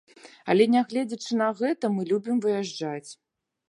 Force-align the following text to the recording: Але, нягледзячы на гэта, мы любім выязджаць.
Але, 0.53 0.67
нягледзячы 0.75 1.39
на 1.43 1.51
гэта, 1.61 1.95
мы 1.99 2.09
любім 2.15 2.37
выязджаць. 2.49 3.09